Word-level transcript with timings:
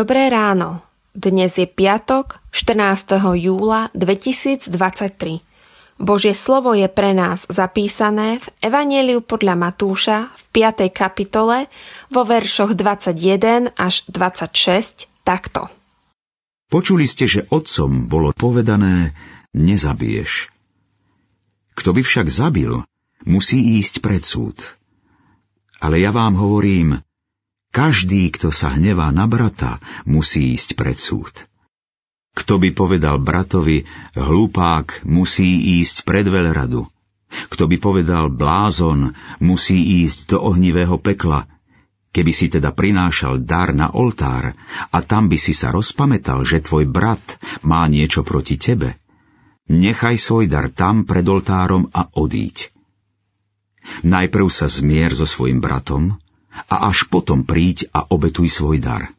Dobré 0.00 0.32
ráno. 0.32 0.80
Dnes 1.12 1.60
je 1.60 1.68
piatok, 1.68 2.40
14. 2.56 3.20
júla 3.36 3.92
2023. 3.92 4.72
Božie 6.00 6.32
slovo 6.32 6.72
je 6.72 6.88
pre 6.88 7.12
nás 7.12 7.44
zapísané 7.52 8.40
v 8.40 8.46
Evangeliu 8.64 9.20
podľa 9.20 9.60
Matúša 9.60 10.32
v 10.32 10.44
5. 10.56 10.88
kapitole 10.88 11.68
vo 12.08 12.24
veršoch 12.24 12.72
21 12.72 13.76
až 13.76 14.08
26 14.08 15.04
takto. 15.20 15.68
Počuli 16.72 17.04
ste, 17.04 17.28
že 17.28 17.44
otcom 17.52 18.08
bolo 18.08 18.32
povedané, 18.32 19.12
nezabiješ. 19.52 20.48
Kto 21.76 21.92
by 21.92 22.00
však 22.00 22.32
zabil, 22.32 22.72
musí 23.28 23.76
ísť 23.76 24.00
pred 24.00 24.24
súd. 24.24 24.64
Ale 25.84 26.00
ja 26.00 26.08
vám 26.08 26.40
hovorím, 26.40 26.96
každý, 27.70 28.30
kto 28.34 28.50
sa 28.50 28.74
hnevá 28.74 29.10
na 29.14 29.30
brata, 29.30 29.78
musí 30.06 30.54
ísť 30.54 30.74
pred 30.74 30.98
súd. 30.98 31.46
Kto 32.30 32.62
by 32.62 32.70
povedal 32.74 33.18
bratovi, 33.18 33.82
hlupák 34.14 35.06
musí 35.06 35.78
ísť 35.82 36.06
pred 36.06 36.26
veľradu. 36.26 36.86
Kto 37.30 37.64
by 37.70 37.76
povedal 37.78 38.30
blázon, 38.30 39.14
musí 39.38 40.02
ísť 40.02 40.34
do 40.34 40.38
ohnivého 40.50 40.98
pekla. 40.98 41.46
Keby 42.10 42.32
si 42.34 42.50
teda 42.50 42.74
prinášal 42.74 43.46
dar 43.46 43.70
na 43.70 43.94
oltár 43.94 44.50
a 44.90 44.98
tam 44.98 45.30
by 45.30 45.38
si 45.38 45.54
sa 45.54 45.70
rozpamätal, 45.70 46.42
že 46.42 46.58
tvoj 46.58 46.90
brat 46.90 47.38
má 47.62 47.86
niečo 47.86 48.26
proti 48.26 48.58
tebe, 48.58 48.98
nechaj 49.70 50.18
svoj 50.18 50.50
dar 50.50 50.74
tam 50.74 51.06
pred 51.06 51.22
oltárom 51.22 51.86
a 51.94 52.10
odíď. 52.18 52.74
Najprv 54.02 54.50
sa 54.50 54.66
zmier 54.66 55.14
so 55.14 55.22
svojim 55.22 55.62
bratom 55.62 56.18
a 56.70 56.90
až 56.90 57.06
potom 57.06 57.46
príď 57.46 57.90
a 57.94 58.06
obetuj 58.10 58.50
svoj 58.50 58.82
dar. 58.82 59.10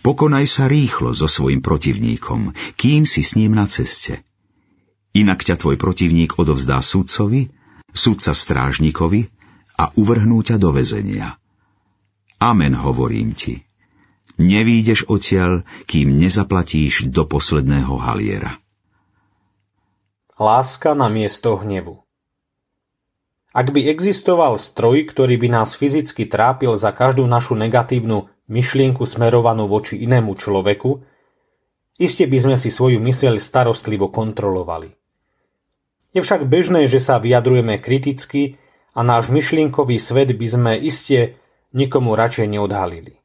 Pokonaj 0.00 0.46
sa 0.48 0.64
rýchlo 0.64 1.12
so 1.12 1.28
svojim 1.28 1.60
protivníkom, 1.60 2.56
kým 2.78 3.04
si 3.04 3.20
s 3.20 3.36
ním 3.36 3.52
na 3.52 3.68
ceste. 3.68 4.24
Inak 5.14 5.44
ťa 5.44 5.60
tvoj 5.60 5.76
protivník 5.76 6.40
odovzdá 6.40 6.80
sudcovi, 6.80 7.52
sudca 7.92 8.32
strážnikovi 8.32 9.28
a 9.78 9.92
uvrhnú 9.94 10.40
ťa 10.42 10.56
do 10.56 10.74
väzenia. 10.74 11.36
Amen 12.42 12.74
hovorím 12.74 13.36
ti. 13.36 13.62
Nevídeš 14.34 15.06
odtiaľ, 15.06 15.62
kým 15.86 16.18
nezaplatíš 16.18 17.06
do 17.06 17.22
posledného 17.22 17.94
haliera. 18.02 18.58
Láska 20.34 20.98
na 20.98 21.06
miesto 21.06 21.54
hnevu 21.54 22.03
ak 23.54 23.70
by 23.70 23.86
existoval 23.86 24.58
stroj, 24.58 25.06
ktorý 25.06 25.38
by 25.38 25.48
nás 25.62 25.78
fyzicky 25.78 26.26
trápil 26.26 26.74
za 26.74 26.90
každú 26.90 27.22
našu 27.22 27.54
negatívnu 27.54 28.26
myšlienku 28.50 29.06
smerovanú 29.06 29.70
voči 29.70 30.02
inému 30.02 30.34
človeku, 30.34 31.06
iste 32.02 32.26
by 32.26 32.38
sme 32.42 32.56
si 32.58 32.74
svoju 32.74 32.98
myseľ 32.98 33.38
starostlivo 33.38 34.10
kontrolovali. 34.10 34.98
Je 36.10 36.20
však 36.22 36.50
bežné, 36.50 36.90
že 36.90 36.98
sa 36.98 37.22
vyjadrujeme 37.22 37.78
kriticky 37.78 38.58
a 38.90 39.06
náš 39.06 39.30
myšlienkový 39.30 40.02
svet 40.02 40.34
by 40.34 40.46
sme 40.50 40.72
iste 40.74 41.38
nikomu 41.70 42.18
radšej 42.18 42.46
neodhalili. 42.50 43.22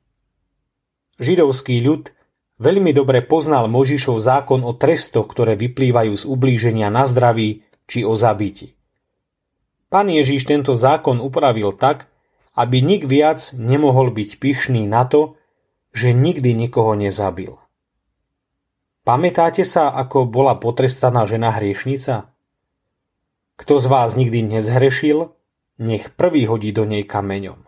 Židovský 1.18 1.82
ľud 1.86 2.14
veľmi 2.62 2.94
dobre 2.94 3.26
poznal 3.26 3.66
Možišov 3.66 4.22
zákon 4.22 4.62
o 4.62 4.78
trestoch, 4.78 5.26
ktoré 5.26 5.58
vyplývajú 5.58 6.14
z 6.14 6.24
ublíženia 6.30 6.94
na 6.94 7.09
zdraví 7.09 7.66
či 7.90 8.06
o 8.06 8.14
zabiti. 8.14 8.78
Pán 9.90 10.06
Ježíš 10.06 10.46
tento 10.46 10.78
zákon 10.78 11.18
upravil 11.18 11.74
tak, 11.74 12.06
aby 12.54 12.86
nik 12.86 13.10
viac 13.10 13.50
nemohol 13.58 14.14
byť 14.14 14.38
pyšný 14.38 14.86
na 14.86 15.10
to, 15.10 15.34
že 15.90 16.14
nikdy 16.14 16.54
nikoho 16.54 16.94
nezabil. 16.94 17.58
Pamätáte 19.02 19.66
sa, 19.66 19.90
ako 19.90 20.30
bola 20.30 20.62
potrestaná 20.62 21.26
žena 21.26 21.50
hriešnica? 21.58 22.30
Kto 23.58 23.74
z 23.82 23.86
vás 23.90 24.14
nikdy 24.14 24.46
nezhrešil, 24.46 25.34
nech 25.82 26.14
prvý 26.14 26.46
hodí 26.46 26.70
do 26.70 26.86
nej 26.86 27.02
kameňom. 27.02 27.66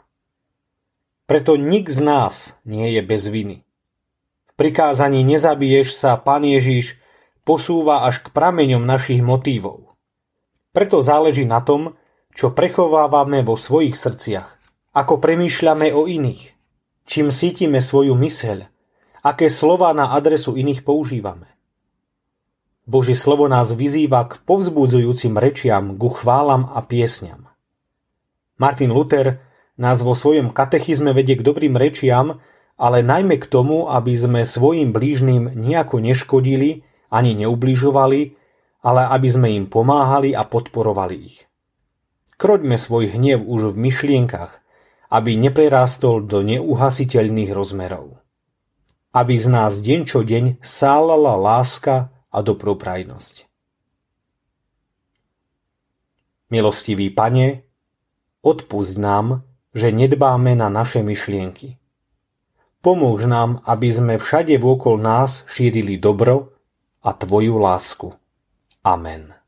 Preto 1.25 1.57
nik 1.57 1.89
z 1.89 1.99
nás 2.05 2.61
nie 2.67 2.93
je 2.93 3.01
bez 3.01 3.25
viny. 3.25 3.65
V 4.45 4.51
prikázaní 4.53 5.25
nezabiješ 5.25 5.97
sa, 5.97 6.19
pán 6.21 6.45
Ježíš 6.45 7.01
posúva 7.41 8.05
až 8.05 8.21
k 8.21 8.29
prameňom 8.29 8.83
našich 8.85 9.23
motívov. 9.25 9.97
Preto 10.75 11.01
záleží 11.01 11.47
na 11.47 11.63
tom, 11.63 11.97
čo 12.31 12.55
prechovávame 12.55 13.43
vo 13.43 13.59
svojich 13.59 13.95
srdciach, 13.95 14.49
ako 14.95 15.19
premýšľame 15.19 15.91
o 15.95 16.07
iných, 16.07 16.55
čím 17.07 17.31
cítime 17.31 17.83
svoju 17.83 18.15
myseľ, 18.15 18.67
aké 19.21 19.47
slova 19.51 19.91
na 19.91 20.15
adresu 20.15 20.55
iných 20.55 20.81
používame. 20.81 21.51
Božie 22.89 23.15
slovo 23.15 23.45
nás 23.45 23.71
vyzýva 23.71 24.25
k 24.25 24.41
povzbudzujúcim 24.43 25.37
rečiam, 25.37 25.95
ku 25.95 26.09
chválam 26.11 26.67
a 26.73 26.81
piesňam. 26.81 27.47
Martin 28.57 28.91
Luther 28.91 29.39
nás 29.77 30.01
vo 30.01 30.17
svojom 30.17 30.51
katechizme 30.51 31.13
vedie 31.13 31.37
k 31.37 31.45
dobrým 31.45 31.77
rečiam, 31.77 32.41
ale 32.81 33.05
najmä 33.05 33.37
k 33.37 33.45
tomu, 33.45 33.85
aby 33.85 34.17
sme 34.17 34.41
svojim 34.41 34.89
blížnym 34.89 35.53
nejako 35.53 36.01
neškodili 36.01 36.81
ani 37.13 37.37
neubližovali, 37.45 38.21
ale 38.81 39.01
aby 39.13 39.27
sme 39.29 39.47
im 39.53 39.65
pomáhali 39.69 40.33
a 40.33 40.41
podporovali 40.41 41.15
ich. 41.21 41.50
Kroďme 42.41 42.73
svoj 42.81 43.13
hnev 43.13 43.45
už 43.45 43.77
v 43.77 43.85
myšlienkach, 43.85 44.65
aby 45.13 45.37
neprerástol 45.37 46.25
do 46.25 46.41
neuhasiteľných 46.41 47.53
rozmerov. 47.53 48.17
Aby 49.13 49.37
z 49.37 49.47
nás 49.53 49.77
deň 49.77 49.99
čo 50.09 50.25
deň 50.25 50.57
sálala 50.57 51.37
láska 51.37 52.09
a 52.33 52.39
dobroprajnosť. 52.41 53.45
Milostivý 56.49 57.13
pane, 57.13 57.61
odpust 58.41 58.97
nám, 58.97 59.45
že 59.77 59.93
nedbáme 59.93 60.57
na 60.57 60.73
naše 60.73 61.05
myšlienky. 61.05 61.77
Pomôž 62.81 63.29
nám, 63.29 63.61
aby 63.69 63.93
sme 63.93 64.17
všade 64.17 64.57
vôkol 64.57 64.97
nás 64.97 65.45
šírili 65.45 66.01
dobro 66.01 66.57
a 67.05 67.13
Tvoju 67.13 67.61
lásku. 67.61 68.17
Amen. 68.81 69.40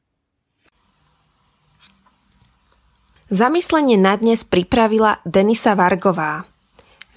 Zamyslenie 3.34 3.98
na 3.98 4.14
dnes 4.14 4.46
pripravila 4.46 5.18
Denisa 5.26 5.74
Vargová. 5.74 6.46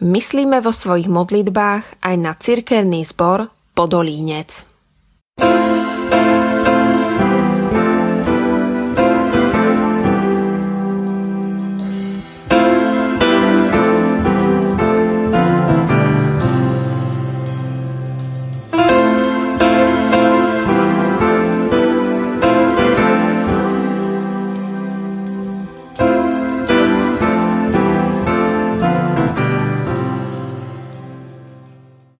Myslíme 0.00 0.64
vo 0.64 0.72
svojich 0.72 1.12
modlitbách 1.12 2.00
aj 2.00 2.14
na 2.16 2.32
cirkevný 2.32 3.04
zbor 3.04 3.52
Podolínec. 3.76 4.64
thank 5.36 5.92
you 5.92 5.95